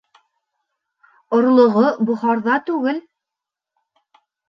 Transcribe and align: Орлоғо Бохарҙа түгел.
Орлоғо 1.41 1.85
Бохарҙа 2.09 2.59
түгел. 2.73 3.01